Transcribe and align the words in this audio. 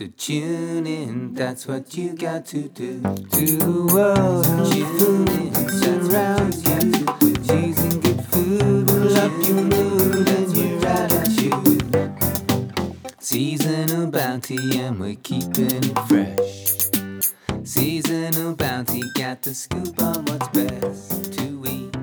So 0.00 0.06
tune 0.16 0.86
in, 0.86 1.34
that's 1.34 1.66
what 1.66 1.94
you 1.94 2.14
got 2.14 2.46
to 2.46 2.70
do. 2.70 3.02
To 3.02 3.46
the 3.58 3.90
world 3.92 4.46
tune 4.72 5.28
in, 5.28 5.52
surrounds 5.68 6.64
you. 6.64 7.04
Cheese 7.44 7.96
good 7.96 8.24
food 8.24 8.90
will 8.90 9.14
up 9.18 9.30
your 9.46 9.60
mood 9.60 10.26
and 10.26 10.56
your 10.56 10.86
attitude. 10.86 12.14
Seasonal 13.18 14.10
bounty, 14.10 14.78
and 14.80 14.98
we're 14.98 15.16
keeping 15.16 15.68
it 15.70 15.98
fresh. 16.08 16.88
Seasonal 17.68 18.56
bounty, 18.56 19.02
got 19.16 19.42
the 19.42 19.52
scoop 19.52 20.00
on 20.00 20.24
what's 20.24 20.48
best 20.48 21.34
to 21.34 21.62
eat 21.68 21.94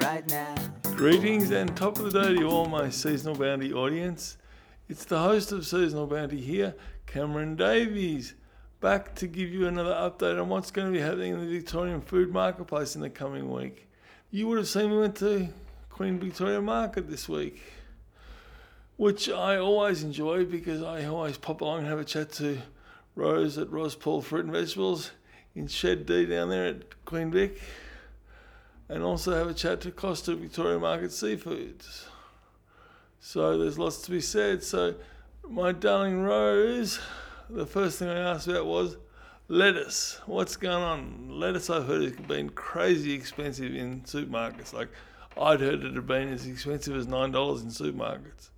right 0.00 0.26
now. 0.30 0.54
Greetings 0.96 1.50
and 1.50 1.76
top 1.76 1.98
of 1.98 2.12
the 2.12 2.22
day 2.22 2.34
to 2.34 2.44
all 2.44 2.64
my 2.64 2.88
Seasonal 2.88 3.34
Bounty 3.34 3.74
audience. 3.74 4.38
It's 4.92 5.06
the 5.06 5.20
host 5.20 5.52
of 5.52 5.66
Seasonal 5.66 6.06
Bounty 6.06 6.38
here, 6.38 6.74
Cameron 7.06 7.56
Davies, 7.56 8.34
back 8.78 9.14
to 9.14 9.26
give 9.26 9.48
you 9.48 9.66
another 9.66 9.94
update 9.94 10.38
on 10.38 10.50
what's 10.50 10.70
going 10.70 10.86
to 10.86 10.92
be 10.92 11.02
happening 11.02 11.32
in 11.32 11.40
the 11.40 11.50
Victorian 11.50 12.02
food 12.02 12.30
marketplace 12.30 12.94
in 12.94 13.00
the 13.00 13.08
coming 13.08 13.50
week. 13.50 13.88
You 14.30 14.48
would 14.48 14.58
have 14.58 14.68
seen 14.68 14.90
me 14.90 14.98
went 14.98 15.16
to 15.16 15.48
Queen 15.88 16.20
Victoria 16.20 16.60
Market 16.60 17.08
this 17.08 17.26
week, 17.26 17.62
which 18.98 19.30
I 19.30 19.56
always 19.56 20.02
enjoy 20.02 20.44
because 20.44 20.82
I 20.82 21.06
always 21.06 21.38
pop 21.38 21.62
along 21.62 21.78
and 21.78 21.86
have 21.86 21.98
a 21.98 22.04
chat 22.04 22.30
to 22.32 22.58
Rose 23.14 23.56
at 23.56 23.70
Rose 23.70 23.94
Paul 23.94 24.20
Fruit 24.20 24.44
and 24.44 24.52
Vegetables 24.52 25.12
in 25.54 25.68
Shed 25.68 26.04
D 26.04 26.26
down 26.26 26.50
there 26.50 26.66
at 26.66 27.06
Queen 27.06 27.30
Vic 27.30 27.62
and 28.90 29.02
also 29.02 29.32
have 29.32 29.48
a 29.48 29.54
chat 29.54 29.80
to 29.80 29.90
Costa 29.90 30.34
Victoria 30.34 30.78
Market 30.78 31.12
Seafoods. 31.12 32.08
So 33.24 33.56
there's 33.56 33.78
lots 33.78 34.02
to 34.02 34.10
be 34.10 34.20
said. 34.20 34.64
So 34.64 34.96
my 35.48 35.70
darling 35.70 36.22
Rose, 36.22 36.98
the 37.48 37.64
first 37.64 38.00
thing 38.00 38.08
I 38.08 38.18
asked 38.18 38.48
about 38.48 38.66
was 38.66 38.96
lettuce. 39.46 40.20
What's 40.26 40.56
going 40.56 40.82
on? 40.82 41.28
Lettuce 41.30 41.70
I've 41.70 41.86
heard 41.86 42.02
has 42.02 42.12
been 42.26 42.50
crazy 42.50 43.12
expensive 43.12 43.76
in 43.76 44.00
supermarkets. 44.00 44.72
Like 44.72 44.88
I'd 45.40 45.60
heard 45.60 45.84
it 45.84 45.94
had 45.94 46.06
been 46.06 46.30
as 46.30 46.48
expensive 46.48 46.96
as 46.96 47.06
nine 47.06 47.30
dollars 47.30 47.62
in 47.62 47.68
supermarkets. 47.68 48.50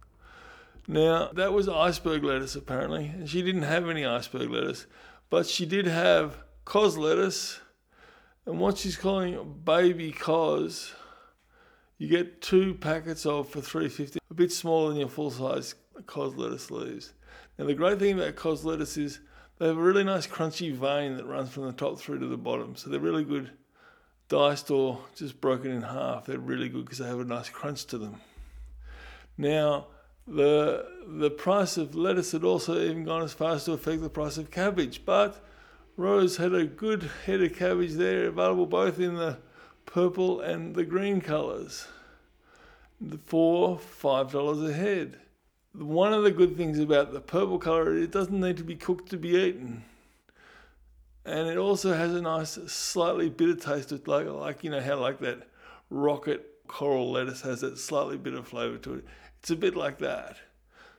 Now 0.89 1.29
that 1.35 1.53
was 1.53 1.69
iceberg 1.69 2.25
lettuce 2.25 2.57
apparently, 2.57 3.05
and 3.05 3.29
she 3.29 3.43
didn't 3.43 3.63
have 3.65 3.91
any 3.91 4.07
iceberg 4.07 4.49
lettuce, 4.49 4.87
but 5.29 5.47
she 5.47 5.67
did 5.67 5.87
have 5.87 6.39
cos 6.65 6.97
lettuce 6.97 7.61
and 8.47 8.59
what 8.59 8.79
she's 8.79 8.97
calling 8.97 9.61
baby 9.63 10.11
cos, 10.11 10.95
you 11.99 12.09
get 12.09 12.43
two 12.43 12.75
packets 12.75 13.25
of 13.27 13.49
for 13.49 13.61
three 13.61 13.89
fifty, 13.89 14.19
a 14.31 14.35
bit 14.35 14.53
smaller 14.53 14.91
than 14.91 14.99
your 14.99 15.09
full 15.09 15.31
size 15.31 15.75
cos 16.07 16.35
lettuce 16.35 16.71
leaves. 16.71 17.13
Now 17.59 17.67
the 17.67 17.75
great 17.75 17.99
thing 17.99 18.19
about 18.19 18.37
cos 18.37 18.65
lettuce 18.65 18.97
is 18.97 19.21
they 19.59 19.69
have 19.69 19.79
a 19.79 19.81
really 19.81 20.05
nice 20.05 20.27
crunchy 20.27 20.73
vein 20.73 21.17
that 21.17 21.27
runs 21.27 21.51
from 21.51 21.67
the 21.67 21.73
top 21.73 21.99
through 21.99 22.19
to 22.19 22.27
the 22.27 22.37
bottom, 22.37 22.75
so 22.75 22.91
they're 22.91 23.01
really 23.01 23.25
good 23.25 23.53
diced 24.29 24.71
or 24.71 24.99
just 25.15 25.41
broken 25.41 25.71
in 25.71 25.83
half. 25.83 26.27
They're 26.27 26.39
really 26.39 26.69
good 26.69 26.87
because 26.87 26.99
they 26.99 27.07
have 27.07 27.21
a 27.21 27.25
nice 27.25 27.49
crunch 27.51 27.85
to 27.87 27.99
them. 27.99 28.21
Now 29.39 29.87
the 30.27 30.87
the 31.07 31.31
price 31.31 31.77
of 31.77 31.95
lettuce 31.95 32.33
had 32.33 32.45
also 32.45 32.81
even 32.81 33.05
gone 33.05 33.23
as 33.23 33.35
far 33.35 33.53
as 33.53 33.65
to 33.67 33.73
affect 33.73 34.03
the 34.03 34.11
price 34.11 34.39
of 34.39 34.51
cabbage, 34.51 35.05
but 35.05 35.45
Rose 35.97 36.39
had 36.39 36.55
a 36.55 36.65
good 36.65 37.09
head 37.25 37.41
of 37.41 37.55
cabbage 37.55 37.93
there, 37.93 38.27
available 38.27 38.67
both 38.67 38.99
in 38.99 39.15
the 39.15 39.39
purple 39.87 40.41
and 40.41 40.75
the 40.75 40.85
green 40.85 41.21
colours 41.21 41.87
five 43.81 44.33
dollars 44.33 44.63
a 44.63 44.73
head. 44.73 45.19
One 45.73 46.13
of 46.13 46.23
the 46.23 46.31
good 46.31 46.57
things 46.57 46.79
about 46.79 47.13
the 47.13 47.21
purple 47.21 47.59
colour 47.59 47.97
it 47.97 48.13
doesn't 48.13 48.39
need 48.39 48.57
to 48.59 48.65
be 48.65 48.77
cooked 48.77 49.11
to 49.11 49.17
be 49.17 49.31
eaten, 49.31 49.85
and 51.25 51.49
it 51.49 51.57
also 51.57 51.93
has 51.95 52.15
a 52.15 52.23
nice, 52.23 52.59
slightly 52.67 53.29
bitter 53.29 53.57
taste. 53.57 53.93
Of 53.93 54.07
like, 54.07 54.27
like 54.27 54.65
you 54.65 54.71
know 54.71 54.81
how 54.81 54.99
like 54.99 55.19
that 55.21 55.49
rocket 55.91 56.47
coral 56.67 57.11
lettuce 57.11 57.43
has 57.43 57.61
that 57.61 57.79
slightly 57.79 58.17
bitter 58.17 58.43
flavour 58.43 58.79
to 58.79 58.95
it. 58.95 59.05
It's 59.41 59.51
a 59.51 59.57
bit 59.57 59.77
like 59.77 59.99
that, 59.99 60.37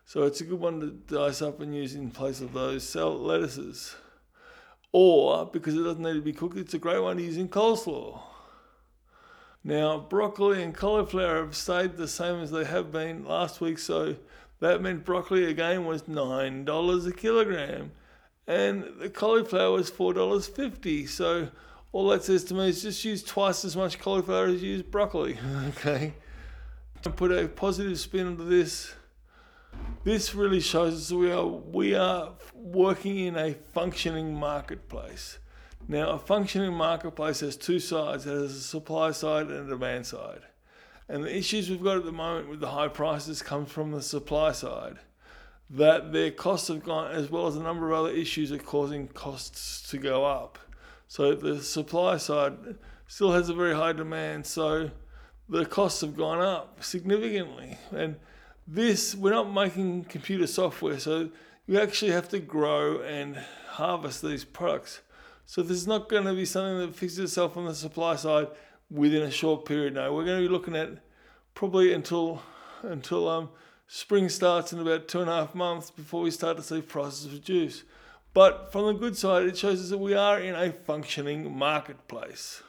so 0.06 0.24
it's 0.24 0.41
a 0.41 0.45
good 0.45 0.59
one 0.59 0.79
to 0.81 0.88
dice 0.88 1.41
up 1.41 1.62
and 1.62 1.75
use 1.75 1.95
in 1.95 2.12
place 2.12 2.41
of 2.41 2.53
those 2.53 2.88
salad 2.88 3.22
lettuces 3.22 3.95
or 4.97 5.45
because 5.47 5.75
it 5.75 5.84
doesn't 5.84 6.01
need 6.01 6.13
to 6.13 6.22
be 6.22 6.31
cooked, 6.31 6.56
it's 6.56 6.74
a 6.74 6.78
great 6.78 7.00
one 7.00 7.18
to 7.18 7.24
use 7.24 7.35
in 7.35 7.50
coleslaw. 7.50 8.18
Now, 9.67 9.97
broccoli 9.97 10.61
and 10.61 10.75
cauliflower 10.75 11.43
have 11.43 11.55
stayed 11.55 11.97
the 11.97 12.07
same 12.07 12.39
as 12.39 12.51
they 12.51 12.65
have 12.65 12.91
been 12.91 13.25
last 13.25 13.59
week, 13.59 13.79
so 13.79 14.15
that 14.59 14.79
meant 14.79 15.03
broccoli 15.03 15.45
again 15.45 15.85
was 15.85 16.03
$9 16.03 17.07
a 17.07 17.11
kilogram, 17.11 17.91
and 18.45 18.85
the 18.99 19.09
cauliflower 19.09 19.71
was 19.71 19.89
$4.50. 19.89 21.09
So, 21.09 21.49
all 21.91 22.09
that 22.09 22.23
says 22.23 22.43
to 22.45 22.53
me 22.53 22.69
is 22.69 22.83
just 22.83 23.03
use 23.03 23.23
twice 23.23 23.65
as 23.65 23.75
much 23.75 23.97
cauliflower 23.97 24.45
as 24.45 24.61
you 24.61 24.73
use 24.73 24.83
broccoli. 24.83 25.39
okay, 25.69 26.13
put 27.15 27.31
a 27.31 27.47
positive 27.47 27.99
spin 27.99 28.27
onto 28.27 28.47
this 28.47 28.93
this 30.03 30.35
really 30.35 30.59
shows 30.59 30.93
us 30.93 31.11
we 31.11 31.31
are 31.31 31.45
we 31.45 31.95
are 31.95 32.33
working 32.53 33.17
in 33.17 33.35
a 33.35 33.53
functioning 33.73 34.35
marketplace. 34.35 35.39
Now, 35.88 36.09
a 36.12 36.19
functioning 36.19 36.73
marketplace 36.73 37.41
has 37.41 37.56
two 37.56 37.79
sides. 37.79 38.25
It 38.25 38.31
has 38.31 38.56
a 38.56 38.62
supply 38.62 39.12
side 39.12 39.47
and 39.47 39.68
a 39.68 39.69
demand 39.69 40.07
side. 40.07 40.41
And 41.07 41.23
the 41.23 41.35
issues 41.35 41.69
we've 41.69 41.84
got 41.84 41.97
at 41.97 42.06
the 42.06 42.12
moment 42.12 42.50
with 42.50 42.59
the 42.59 42.72
high 42.72 42.88
prices 42.88 43.44
comes 43.44 43.72
from 43.72 43.91
the 43.91 44.01
supply 44.01 44.51
side. 44.51 44.97
That 45.69 46.12
their 46.12 46.31
costs 46.31 46.69
have 46.69 46.84
gone, 46.84 47.12
as 47.12 47.29
well 47.29 47.45
as 47.45 47.56
a 47.56 47.62
number 47.62 47.91
of 47.91 48.00
other 48.00 48.09
issues, 48.12 48.51
are 48.51 48.57
causing 48.57 49.07
costs 49.09 49.88
to 49.91 49.97
go 49.97 50.25
up. 50.25 50.57
So 51.07 51.35
the 51.35 51.62
supply 51.62 52.18
side 52.18 52.53
still 53.07 53.31
has 53.34 53.50
a 53.50 53.53
very 53.53 53.75
high 53.75 53.94
demand. 53.94 54.47
So 54.47 54.90
the 55.47 55.66
costs 55.66 56.01
have 56.01 56.18
gone 56.18 56.41
up 56.41 56.84
significantly. 56.84 57.78
And 57.91 58.16
this, 58.68 59.13
we're 59.13 59.31
not 59.31 59.53
making 59.53 60.06
computer 60.06 60.47
software, 60.47 60.97
so 60.97 61.29
you 61.68 61.79
actually 61.79 62.12
have 62.12 62.29
to 62.29 62.40
grow 62.40 63.01
and 63.01 63.38
harvest 63.69 64.24
these 64.24 64.44
products. 64.44 65.01
So 65.45 65.61
this 65.61 65.78
is 65.78 65.88
not 65.88 66.09
going 66.09 66.25
to 66.25 66.33
be 66.33 66.45
something 66.45 66.79
that 66.79 66.95
fixes 66.95 67.19
itself 67.19 67.56
on 67.56 67.66
the 67.66 67.75
supply 67.75 68.16
side 68.16 68.47
within 68.89 69.22
a 69.22 69.31
short 69.31 69.66
period. 69.66 69.94
No, 69.94 70.13
we're 70.13 70.25
going 70.25 70.41
to 70.41 70.47
be 70.47 70.51
looking 70.51 70.75
at 70.75 70.89
probably 71.53 71.94
until 71.94 72.41
until 72.81 73.28
um, 73.28 73.50
spring 73.88 74.29
starts 74.29 74.73
in 74.73 74.79
about 74.79 75.07
two 75.07 75.22
and 75.22 75.29
a 75.29 75.33
half 75.33 75.56
months 75.56 75.89
before 75.89 76.22
we 76.22 76.31
start 76.31 76.57
to 76.57 76.63
see 76.63 76.81
prices 76.81 77.31
reduce. 77.31 77.83
But 78.33 78.72
from 78.72 78.85
the 78.88 78.94
good 78.94 79.17
side, 79.17 79.45
it 79.45 79.57
shows 79.57 79.81
us 79.81 79.89
that 79.89 79.97
we 79.97 80.13
are 80.13 80.39
in 80.39 80.56
a 80.56 80.72
functioning 80.72 81.57
marketplace. 81.57 82.62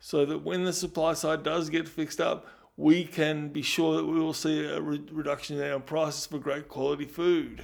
So 0.00 0.24
that 0.24 0.42
when 0.42 0.64
the 0.64 0.72
supply 0.72 1.12
side 1.14 1.42
does 1.42 1.70
get 1.70 1.86
fixed 1.88 2.20
up, 2.20 2.46
we 2.76 3.04
can 3.04 3.50
be 3.50 3.62
sure 3.62 3.96
that 3.96 4.06
we 4.06 4.18
will 4.18 4.32
see 4.32 4.64
a 4.64 4.80
re- 4.80 5.04
reduction 5.12 5.60
in 5.60 5.70
our 5.70 5.78
prices 5.78 6.26
for 6.26 6.38
great 6.38 6.68
quality 6.68 7.04
food. 7.04 7.62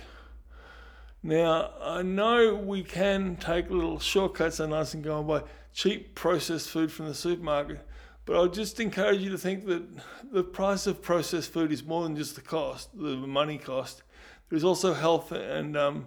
Now, 1.22 1.72
I 1.82 2.02
know 2.02 2.54
we 2.54 2.82
can 2.82 3.36
take 3.36 3.70
little 3.70 3.98
shortcuts 3.98 4.60
and 4.60 4.70
nice 4.70 4.94
and 4.94 5.02
go 5.02 5.18
and 5.18 5.26
buy 5.26 5.42
cheap 5.72 6.14
processed 6.14 6.68
food 6.68 6.92
from 6.92 7.06
the 7.06 7.14
supermarket, 7.14 7.86
but 8.24 8.36
I'll 8.36 8.48
just 8.48 8.78
encourage 8.78 9.20
you 9.20 9.30
to 9.30 9.38
think 9.38 9.66
that 9.66 9.82
the 10.30 10.44
price 10.44 10.86
of 10.86 11.02
processed 11.02 11.52
food 11.52 11.72
is 11.72 11.84
more 11.84 12.04
than 12.04 12.16
just 12.16 12.36
the 12.36 12.40
cost, 12.40 12.96
the 12.96 13.16
money 13.16 13.58
cost. 13.58 14.02
There's 14.48 14.64
also 14.64 14.94
health 14.94 15.32
and 15.32 15.76
um, 15.76 16.06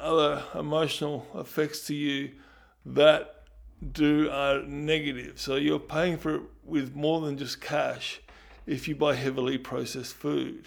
other 0.00 0.42
emotional 0.54 1.26
effects 1.34 1.86
to 1.88 1.94
you 1.94 2.32
that 2.86 3.44
do 3.92 4.30
are 4.30 4.62
negative. 4.62 5.38
So 5.38 5.56
you're 5.56 5.78
paying 5.78 6.16
for 6.16 6.36
it 6.36 6.42
with 6.64 6.94
more 6.94 7.20
than 7.20 7.36
just 7.36 7.60
cash 7.60 8.20
if 8.66 8.88
you 8.88 8.96
buy 8.96 9.14
heavily 9.14 9.58
processed 9.58 10.14
food. 10.14 10.66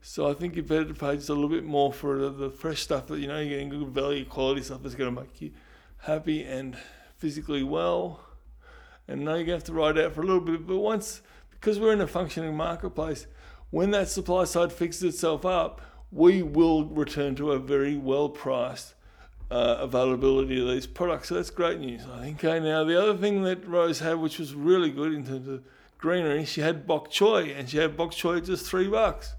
So 0.00 0.30
I 0.30 0.34
think 0.34 0.56
you 0.56 0.62
better 0.62 0.84
to 0.84 0.94
pay 0.94 1.16
just 1.16 1.28
a 1.28 1.34
little 1.34 1.48
bit 1.48 1.64
more 1.64 1.92
for 1.92 2.18
the, 2.18 2.30
the 2.30 2.50
fresh 2.50 2.80
stuff 2.82 3.06
that 3.08 3.18
you 3.18 3.26
know 3.26 3.38
you're 3.38 3.50
getting 3.50 3.68
good 3.68 3.88
value 3.88 4.24
quality 4.24 4.62
stuff 4.62 4.82
that's 4.82 4.94
going 4.94 5.14
to 5.14 5.20
make 5.20 5.40
you 5.40 5.52
happy 5.98 6.42
and 6.44 6.76
physically 7.16 7.62
well. 7.62 8.20
And 9.06 9.24
now 9.24 9.36
to 9.36 9.44
have 9.46 9.64
to 9.64 9.72
ride 9.72 9.98
out 9.98 10.12
for 10.12 10.22
a 10.22 10.26
little 10.26 10.40
bit. 10.40 10.66
But 10.66 10.78
once, 10.78 11.22
because 11.50 11.80
we're 11.80 11.92
in 11.92 12.00
a 12.00 12.06
functioning 12.06 12.56
marketplace, 12.56 13.26
when 13.70 13.90
that 13.90 14.08
supply 14.08 14.44
side 14.44 14.72
fixes 14.72 15.02
itself 15.02 15.44
up, 15.44 15.80
we 16.10 16.42
will 16.42 16.84
return 16.86 17.34
to 17.36 17.52
a 17.52 17.58
very 17.58 17.96
well 17.96 18.28
priced 18.28 18.94
uh, 19.50 19.76
availability 19.80 20.60
of 20.60 20.68
these 20.68 20.86
products. 20.86 21.28
So 21.28 21.34
that's 21.34 21.50
great 21.50 21.80
news, 21.80 22.02
I 22.10 22.20
think. 22.20 22.44
Okay, 22.44 22.60
now 22.60 22.84
the 22.84 23.00
other 23.00 23.16
thing 23.16 23.42
that 23.44 23.66
Rose 23.66 24.00
had, 24.00 24.18
which 24.18 24.38
was 24.38 24.54
really 24.54 24.90
good 24.90 25.12
in 25.12 25.26
terms 25.26 25.48
of 25.48 25.62
greenery, 25.98 26.44
she 26.44 26.60
had 26.60 26.86
bok 26.86 27.10
choy, 27.10 27.54
and 27.56 27.68
she 27.68 27.78
had 27.78 27.96
bok 27.96 28.12
choy 28.12 28.44
just 28.44 28.66
three 28.66 28.88
bucks, 28.88 29.34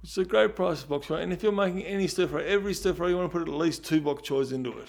which 0.00 0.10
is 0.10 0.18
a 0.18 0.24
great 0.24 0.54
price 0.54 0.82
for 0.82 0.88
bok 0.88 1.04
choy. 1.04 1.22
And 1.22 1.32
if 1.32 1.42
you're 1.42 1.52
making 1.52 1.82
any 1.82 2.06
stir 2.06 2.28
fry, 2.28 2.42
every 2.42 2.74
stir 2.74 2.94
fry, 2.94 3.08
you 3.08 3.16
want 3.16 3.32
to 3.32 3.38
put 3.38 3.48
at 3.48 3.54
least 3.54 3.84
two 3.84 4.00
bok 4.00 4.22
choys 4.22 4.52
into 4.52 4.76
it. 4.78 4.88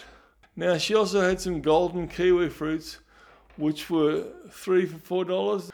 Now, 0.56 0.78
she 0.78 0.94
also 0.94 1.22
had 1.22 1.40
some 1.40 1.62
golden 1.62 2.08
kiwi 2.08 2.50
fruits, 2.50 3.00
which 3.58 3.90
were 3.90 4.26
three 4.50 4.86
for 4.86 4.98
four 5.00 5.26
dollars. 5.26 5.72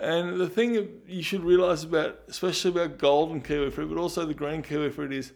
And 0.00 0.38
the 0.38 0.48
thing 0.48 0.74
that 0.74 0.88
you 1.08 1.22
should 1.22 1.42
realize 1.42 1.82
about, 1.82 2.20
especially 2.28 2.70
about 2.70 2.98
golden 2.98 3.40
kiwi 3.40 3.70
fruit, 3.70 3.88
but 3.88 4.00
also 4.00 4.24
the 4.26 4.34
green 4.34 4.62
kiwi 4.62 4.90
fruit, 4.90 5.12
is 5.12 5.32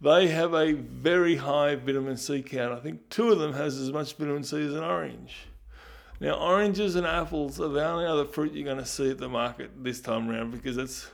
they 0.00 0.28
have 0.28 0.54
a 0.54 0.72
very 0.72 1.36
high 1.36 1.76
vitamin 1.76 2.16
C 2.16 2.42
count. 2.42 2.72
I 2.72 2.80
think 2.80 3.08
two 3.08 3.30
of 3.30 3.38
them 3.38 3.52
has 3.52 3.78
as 3.78 3.92
much 3.92 4.14
vitamin 4.14 4.42
C 4.42 4.64
as 4.66 4.74
an 4.74 4.82
orange. 4.82 5.46
Now, 6.18 6.32
oranges 6.32 6.96
and 6.96 7.06
apples 7.06 7.60
are 7.60 7.68
the 7.68 7.84
only 7.86 8.04
other 8.04 8.24
fruit 8.24 8.52
you're 8.52 8.64
going 8.64 8.78
to 8.78 8.86
see 8.86 9.10
at 9.10 9.18
the 9.18 9.28
market 9.28 9.70
this 9.82 10.00
time 10.00 10.28
around 10.28 10.50
because 10.50 10.76
it's 10.76 11.10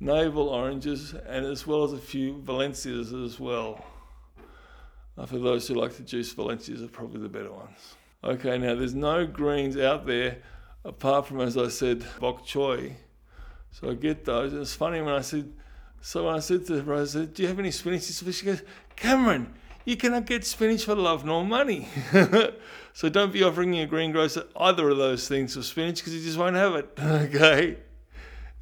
navel 0.00 0.48
oranges 0.48 1.14
and 1.26 1.44
as 1.44 1.66
well 1.66 1.84
as 1.84 1.92
a 1.92 1.98
few 1.98 2.40
Valencias 2.42 3.12
as 3.12 3.40
well. 3.40 3.84
Uh, 5.16 5.26
for 5.26 5.38
those 5.38 5.66
who 5.66 5.74
like 5.74 5.96
to 5.96 6.02
juice, 6.02 6.32
Valencias 6.32 6.82
are 6.82 6.88
probably 6.88 7.20
the 7.20 7.28
better 7.28 7.52
ones. 7.52 7.96
Okay, 8.22 8.58
now 8.58 8.74
there's 8.74 8.94
no 8.94 9.26
greens 9.26 9.76
out 9.76 10.06
there 10.06 10.38
apart 10.84 11.26
from, 11.26 11.40
as 11.40 11.56
I 11.56 11.68
said, 11.68 12.04
bok 12.20 12.46
choy. 12.46 12.94
So 13.72 13.90
I 13.90 13.94
get 13.94 14.24
those. 14.24 14.52
And 14.52 14.62
it's 14.62 14.74
funny 14.74 15.00
when 15.00 15.14
I 15.14 15.20
said, 15.20 15.52
so 16.00 16.26
when 16.26 16.34
I 16.34 16.38
said 16.38 16.66
to 16.66 16.80
her, 16.80 16.94
I 16.94 17.04
said, 17.04 17.34
do 17.34 17.42
you 17.42 17.48
have 17.48 17.58
any 17.58 17.70
spinach? 17.70 18.04
She 18.04 18.46
goes, 18.46 18.62
Cameron, 18.96 19.52
you 19.84 19.96
cannot 19.96 20.26
get 20.26 20.44
spinach 20.44 20.84
for 20.84 20.94
love 20.94 21.24
nor 21.24 21.44
money. 21.44 21.88
so 22.92 23.08
don't 23.08 23.32
be 23.32 23.42
offering 23.42 23.72
your 23.72 23.86
greengrocer 23.86 24.44
either 24.56 24.88
of 24.88 24.98
those 24.98 25.28
things 25.28 25.54
for 25.54 25.62
spinach 25.62 25.96
because 25.96 26.14
you 26.14 26.22
just 26.22 26.38
won't 26.38 26.56
have 26.56 26.74
it. 26.74 26.90
okay. 27.02 27.78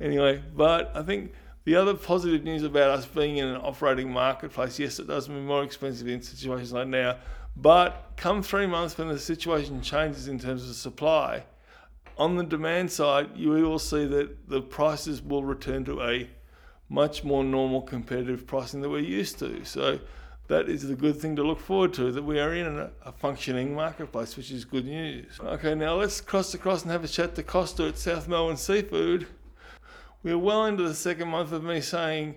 Anyway, 0.01 0.43
but 0.55 0.93
I 0.95 1.03
think 1.03 1.33
the 1.65 1.77
other 1.77 1.95
positive 1.95 2.45
news 2.45 2.63
about 2.63 2.91
us 2.91 3.07
being 3.07 3.39
in 3.39 3.49
an 3.49 3.57
operating 3.57 4.13
marketplace, 4.13 4.79
yes, 4.79 4.99
it 4.99 5.09
does 5.09 5.29
mean 5.29 5.47
more 5.47 5.63
expensive 5.63 6.07
in 6.07 6.23
situations 6.23 6.73
like 6.73 6.89
now, 6.89 7.17
but 7.57 8.13
come 8.17 8.43
three 8.43 8.67
months 8.67 8.97
when 8.99 9.09
the 9.09 9.19
situation 9.19 9.81
changes 9.81 10.29
in 10.29 10.39
terms 10.39 10.69
of 10.69 10.77
supply, 10.77 11.45
on 12.19 12.37
the 12.37 12.45
demand 12.45 12.91
side, 12.91 13.31
you 13.35 13.51
will 13.51 13.79
see 13.79 14.07
that 14.07 14.49
the 14.49 14.61
prices 14.61 15.23
will 15.23 15.45
return 15.45 15.85
to 15.85 16.03
a 16.03 16.29
much 16.89 17.25
more 17.25 17.45
normal 17.45 17.83
competitive 17.83 18.47
pricing 18.47 18.81
that 18.81 18.89
we're 18.89 19.01
used 19.01 19.39
to. 19.39 19.65
So 19.65 19.99
that 20.49 20.69
is 20.69 20.87
the 20.87 20.95
good 20.95 21.17
thing 21.17 21.37
to 21.37 21.43
look 21.43 21.61
forward 21.61 21.93
to, 21.95 22.13
that 22.13 22.23
we 22.23 22.39
are 22.39 22.55
in 22.55 22.91
a, 23.05 23.13
functioning 23.13 23.75
marketplace, 23.75 24.37
which 24.37 24.51
is 24.51 24.65
good 24.65 24.85
news. 24.85 25.39
Okay, 25.41 25.75
now 25.75 25.95
let's 25.95 26.21
cross 26.21 26.55
across 26.55 26.83
and 26.83 26.93
have 26.93 27.05
a 27.05 27.09
chat 27.09 27.35
to 27.35 27.43
Costa 27.43 27.89
at 27.89 27.99
South 27.99 28.29
Melbourne 28.29 28.57
Seafood. 28.57 29.27
We're 30.23 30.39
well 30.39 30.67
into 30.67 30.83
the 30.83 30.95
second 30.95 31.29
month 31.29 31.53
of 31.53 31.63
me 31.63 31.81
saying 31.81 32.37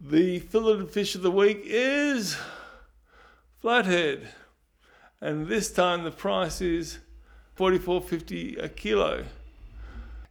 the 0.00 0.38
filleted 0.38 0.90
fish 0.90 1.14
of 1.14 1.22
the 1.22 1.30
week 1.30 1.62
is 1.64 2.36
flathead. 3.60 4.28
And 5.20 5.48
this 5.48 5.72
time 5.72 6.04
the 6.04 6.10
price 6.10 6.60
is 6.60 6.98
forty-four 7.54 8.02
fifty 8.02 8.56
a 8.56 8.68
kilo. 8.68 9.24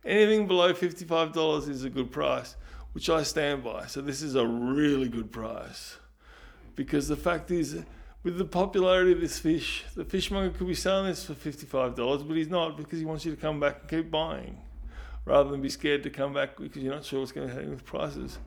Anything 0.05 0.47
below 0.47 0.73
$55 0.73 1.69
is 1.69 1.85
a 1.85 1.89
good 1.89 2.11
price, 2.11 2.55
which 2.91 3.09
I 3.09 3.23
stand 3.23 3.63
by. 3.63 3.85
So 3.85 4.01
this 4.01 4.21
is 4.21 4.35
a 4.35 4.45
really 4.45 5.07
good 5.07 5.31
price. 5.31 5.95
Because 6.75 7.07
the 7.07 7.15
fact 7.15 7.51
is, 7.51 7.83
with 8.21 8.37
the 8.37 8.45
popularity 8.45 9.13
of 9.13 9.21
this 9.21 9.39
fish, 9.39 9.85
the 9.95 10.03
fishmonger 10.03 10.57
could 10.57 10.67
be 10.67 10.75
selling 10.75 11.07
this 11.07 11.25
for 11.25 11.33
$55, 11.33 12.27
but 12.27 12.35
he's 12.35 12.49
not 12.49 12.75
because 12.75 12.99
he 12.99 13.05
wants 13.05 13.23
you 13.23 13.33
to 13.33 13.39
come 13.39 13.61
back 13.61 13.79
and 13.81 13.89
keep 13.89 14.11
buying 14.11 14.57
rather 15.25 15.49
than 15.49 15.61
be 15.61 15.69
scared 15.69 16.03
to 16.03 16.09
come 16.09 16.33
back 16.33 16.57
because 16.57 16.81
you're 16.81 16.93
not 16.93 17.05
sure 17.05 17.19
what's 17.19 17.31
going 17.31 17.47
to 17.47 17.53
happen 17.53 17.71
with 17.71 17.85
prices. 17.85 18.39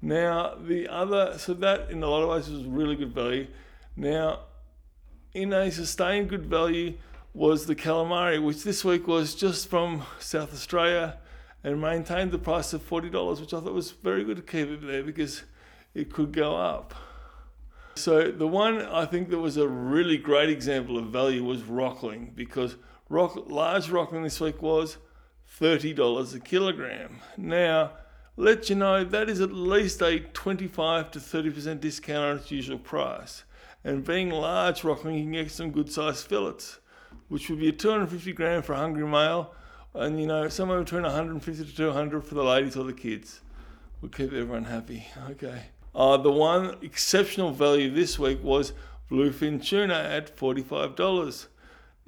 Now, 0.00 0.54
the 0.60 0.88
other, 0.88 1.38
so 1.38 1.54
that 1.54 1.90
in 1.90 2.02
a 2.02 2.08
lot 2.08 2.22
of 2.22 2.28
ways 2.28 2.48
was 2.48 2.64
really 2.64 2.96
good 2.96 3.14
value. 3.14 3.48
Now, 3.96 4.40
in 5.34 5.52
a 5.52 5.70
sustained 5.70 6.28
good 6.28 6.46
value 6.46 6.94
was 7.34 7.66
the 7.66 7.74
calamari, 7.74 8.42
which 8.42 8.62
this 8.62 8.84
week 8.84 9.06
was 9.06 9.34
just 9.34 9.68
from 9.68 10.04
South 10.18 10.52
Australia 10.52 11.18
and 11.64 11.80
maintained 11.80 12.30
the 12.30 12.38
price 12.38 12.72
of 12.72 12.88
$40, 12.88 13.40
which 13.40 13.52
I 13.52 13.60
thought 13.60 13.72
was 13.72 13.90
very 13.90 14.24
good 14.24 14.36
to 14.36 14.42
keep 14.42 14.68
it 14.68 14.86
there 14.86 15.02
because 15.02 15.42
it 15.94 16.12
could 16.12 16.32
go 16.32 16.56
up. 16.56 16.94
So 17.96 18.30
the 18.30 18.46
one 18.46 18.80
I 18.82 19.06
think 19.06 19.28
that 19.30 19.38
was 19.38 19.56
a 19.56 19.66
really 19.66 20.16
great 20.16 20.50
example 20.50 20.96
of 20.98 21.06
value 21.06 21.42
was 21.42 21.62
rockling 21.64 22.32
because 22.36 22.76
rock, 23.08 23.48
large 23.48 23.90
rockling 23.90 24.22
this 24.22 24.40
week 24.40 24.62
was 24.62 24.98
$30 25.60 26.34
a 26.34 26.40
kilogram. 26.40 27.18
Now, 27.36 27.92
let 28.36 28.70
you 28.70 28.76
know 28.76 29.02
that 29.02 29.28
is 29.28 29.40
at 29.40 29.52
least 29.52 30.00
a 30.02 30.20
25 30.20 31.10
to 31.12 31.18
30% 31.18 31.80
discount 31.80 32.24
on 32.24 32.36
its 32.36 32.50
usual 32.50 32.78
price. 32.78 33.44
And 33.84 34.04
being 34.04 34.30
large 34.30 34.84
rockling, 34.84 35.16
you 35.16 35.22
can 35.22 35.32
get 35.32 35.50
some 35.50 35.70
good 35.70 35.90
sized 35.90 36.26
fillets, 36.26 36.78
which 37.28 37.48
would 37.48 37.58
be 37.58 37.68
a 37.68 37.72
250 37.72 38.32
gram 38.32 38.62
for 38.62 38.74
a 38.74 38.76
hungry 38.76 39.06
male, 39.06 39.54
and 39.94 40.20
you 40.20 40.26
know, 40.26 40.48
somewhere 40.48 40.80
between 40.80 41.02
150 41.02 41.64
to 41.64 41.76
200 41.76 42.24
for 42.24 42.34
the 42.34 42.44
ladies 42.44 42.76
or 42.76 42.84
the 42.84 42.92
kids. 42.92 43.40
We'll 44.00 44.10
keep 44.10 44.32
everyone 44.32 44.64
happy. 44.64 45.08
Okay. 45.30 45.62
Uh, 45.94 46.16
the 46.16 46.30
one 46.30 46.76
exceptional 46.82 47.50
value 47.50 47.90
this 47.92 48.18
week 48.18 48.42
was 48.42 48.72
bluefin 49.10 49.64
tuna 49.64 49.94
at 49.94 50.36
$45. 50.36 51.46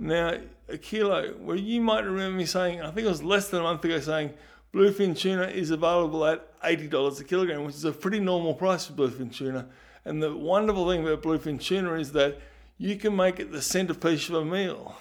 Now, 0.01 0.39
a 0.67 0.79
kilo, 0.79 1.35
well, 1.39 1.59
you 1.59 1.83
might 1.83 2.05
remember 2.05 2.39
me 2.39 2.47
saying, 2.47 2.81
I 2.81 2.91
think 2.91 3.07
it 3.07 3.11
was 3.11 3.23
less 3.23 3.51
than 3.51 3.61
a 3.61 3.65
month 3.65 3.85
ago, 3.85 4.01
saying 4.01 4.33
bluefin 4.73 5.17
tuna 5.17 5.49
is 5.49 5.71
available 5.71 6.25
at 6.25 6.59
$80 6.63 7.21
a 7.21 7.25
kilogram, 7.25 7.65
which 7.65 7.75
is 7.75 7.85
a 7.85 7.93
pretty 7.93 8.19
normal 8.19 8.55
price 8.55 8.87
for 8.87 8.95
bluefin 8.95 9.31
tuna. 9.31 9.67
And 10.07 10.23
the 10.23 10.35
wonderful 10.35 10.89
thing 10.89 11.07
about 11.07 11.23
bluefin 11.23 11.61
tuna 11.61 11.95
is 11.95 12.13
that 12.13 12.39
you 12.79 12.97
can 12.97 13.15
make 13.15 13.39
it 13.39 13.53
the 13.53 13.61
centerpiece 13.61 14.31
of 14.31 14.37
a 14.37 14.45
meal. 14.45 14.97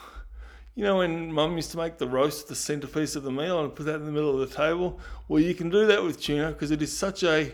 You 0.75 0.84
know, 0.84 0.98
when 0.98 1.31
mum 1.31 1.56
used 1.56 1.72
to 1.72 1.78
make 1.78 1.98
the 1.98 2.07
roast 2.07 2.50
the 2.50 2.56
centerpiece 2.56 3.16
of 3.16 3.24
the 3.24 3.31
meal 3.31 3.63
and 3.63 3.74
put 3.74 3.86
that 3.86 3.96
in 3.96 4.06
the 4.06 4.12
middle 4.12 4.42
of 4.42 4.50
the 4.50 4.54
table? 4.54 5.00
Well, 5.30 5.42
you 5.42 5.56
can 5.56 5.69
do 5.69 5.88
that 5.88 6.04
with 6.04 6.22
tuna 6.22 6.50
because 6.50 6.72
it 6.72 6.81
is 6.81 6.96
such 6.96 7.24
a 7.24 7.54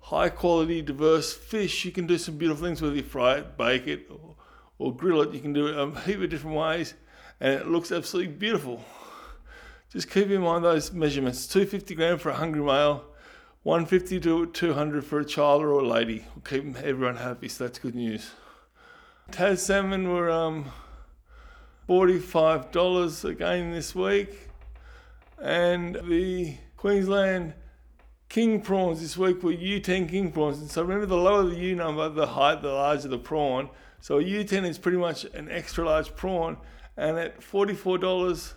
high 0.00 0.28
quality, 0.28 0.82
diverse 0.82 1.32
fish. 1.32 1.86
You 1.86 1.92
can 1.92 2.06
do 2.06 2.18
some 2.18 2.36
beautiful 2.36 2.66
things 2.66 2.82
with 2.82 2.94
it, 2.96 3.06
fry 3.06 3.38
it, 3.38 3.56
bake 3.56 3.86
it, 3.86 4.10
or 4.10 4.36
or 4.78 4.94
grill 4.94 5.22
it. 5.22 5.32
You 5.32 5.40
can 5.40 5.52
do 5.52 5.66
it 5.66 5.78
a 5.78 6.00
heap 6.00 6.20
of 6.20 6.30
different 6.30 6.56
ways, 6.56 6.94
and 7.40 7.54
it 7.54 7.68
looks 7.68 7.92
absolutely 7.92 8.32
beautiful. 8.32 8.84
Just 9.90 10.10
keep 10.10 10.30
in 10.30 10.40
mind 10.42 10.64
those 10.64 10.92
measurements: 10.92 11.46
250 11.46 11.94
gram 11.94 12.18
for 12.18 12.30
a 12.30 12.34
hungry 12.34 12.62
male, 12.62 13.04
150 13.62 14.20
to 14.20 14.46
200 14.46 15.04
for 15.04 15.20
a 15.20 15.24
child 15.24 15.62
or 15.62 15.70
a 15.72 15.86
lady. 15.86 16.24
We'll 16.34 16.42
keep 16.42 16.76
everyone 16.82 17.16
happy, 17.16 17.48
so 17.48 17.64
that's 17.64 17.78
good 17.78 17.94
news. 17.94 18.30
Tas 19.30 19.62
salmon 19.62 20.12
were 20.12 20.30
um, 20.30 20.72
$45 21.88 23.24
again 23.24 23.72
this 23.72 23.94
week, 23.94 24.48
and 25.40 25.96
the 26.04 26.56
Queensland 26.76 27.54
king 28.28 28.62
prawns 28.62 29.00
this 29.00 29.16
week 29.16 29.42
were 29.42 29.52
U10 29.52 30.08
king 30.08 30.32
prawns. 30.32 30.58
And 30.58 30.70
so 30.70 30.82
remember, 30.82 31.06
the 31.06 31.16
lower 31.16 31.44
the 31.44 31.54
U 31.54 31.76
number, 31.76 32.08
the 32.08 32.26
height, 32.26 32.62
the 32.62 32.72
larger 32.72 33.08
the 33.08 33.18
prawn. 33.18 33.68
So 34.02 34.18
a 34.18 34.22
U10 34.22 34.66
is 34.66 34.78
pretty 34.78 34.98
much 34.98 35.22
an 35.26 35.48
extra 35.48 35.84
large 35.84 36.16
prawn, 36.16 36.56
and 36.96 37.16
at 37.16 37.40
$44 37.40 38.54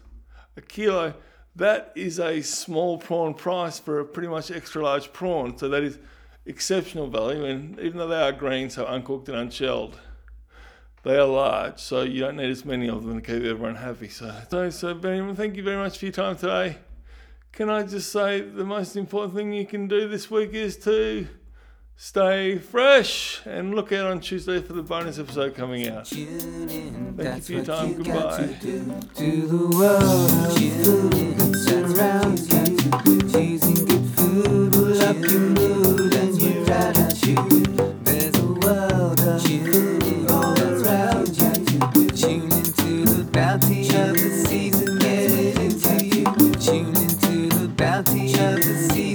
a 0.58 0.62
kilo, 0.62 1.14
that 1.56 1.92
is 1.96 2.20
a 2.20 2.42
small 2.42 2.98
prawn 2.98 3.36
price 3.36 3.78
for 3.78 4.00
a 4.00 4.06
pretty 4.06 4.28
much 4.28 4.50
extra 4.50 4.82
large 4.82 5.14
prawn. 5.14 5.56
So 5.56 5.70
that 5.70 5.84
is 5.84 6.00
exceptional 6.48 7.12
value, 7.12 7.46
and 7.46 7.80
even 7.80 8.00
though 8.00 8.08
they 8.08 8.20
are 8.20 8.32
green, 8.32 8.72
so 8.72 8.88
uncooked 8.88 9.30
and 9.30 9.38
unshelled, 9.38 10.00
they 11.04 11.16
are 11.16 11.28
large, 11.28 11.78
so 11.78 12.02
you 12.02 12.22
don't 12.22 12.38
need 12.38 12.50
as 12.50 12.66
many 12.66 12.90
of 12.90 13.06
them 13.06 13.22
to 13.22 13.22
keep 13.22 13.44
everyone 13.44 13.76
happy. 13.76 14.10
So, 14.10 14.36
so, 14.50 14.72
so 14.72 15.00
thank 15.36 15.58
you 15.58 15.64
very 15.64 15.78
much 15.78 16.00
for 16.00 16.06
your 16.06 16.12
time 16.12 16.38
today. 16.38 16.80
Can 17.52 17.70
I 17.70 17.84
just 17.84 18.12
say 18.12 18.42
the 18.42 18.66
most 18.66 18.96
important 18.96 19.36
thing 19.36 19.54
you 19.54 19.68
can 19.68 19.88
do 19.88 20.08
this 20.08 20.32
week 20.32 20.54
is 20.54 20.76
to 20.78 21.28
stay 21.98 22.58
fresh 22.58 23.42
and 23.46 23.74
look 23.74 23.92
out 23.92 24.08
on 24.12 24.20
Tuesday 24.20 24.62
for 24.62 24.74
the 24.74 24.84
bonus 24.84 25.18
episode 25.20 25.56
coming 25.56 25.88
out. 25.88 26.08
Thank 26.08 26.22
you 26.22 27.42
for 27.42 27.52
your 27.54 27.66
time. 27.66 27.94
Goodbye. 27.94 28.58
To 29.16 29.48
the 29.48 29.68
world 29.78 30.32
surrounds 31.56 32.48
you. 32.54 32.66
Choosing 33.32 33.86
good 33.86 34.06
food 34.16 34.76
will 34.76 35.02
up 35.02 35.16
your 35.18 35.40
mood 35.40 36.14
and 36.16 36.42
your 36.42 36.72
attitude. 36.72 37.78
There's 38.06 38.36
a 38.36 38.46
world 38.46 39.20
of 39.22 40.32
all 40.32 40.60
around 40.62 41.28
you. 41.38 42.10
Tune 42.12 42.52
into 42.52 43.06
the 43.06 43.30
bounty 43.32 43.88
of 43.88 44.14
the 44.16 44.44
season. 44.48 45.00
Get 45.00 45.32
it 45.32 45.58
into 45.60 46.06
you. 46.06 46.24
Tune 46.56 46.96
into 46.96 47.50
the 47.58 47.68
bounty 47.70 48.34
of 48.34 48.56
the 48.56 48.90
season. 48.92 49.15